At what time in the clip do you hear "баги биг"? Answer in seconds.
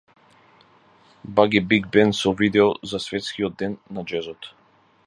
1.39-1.85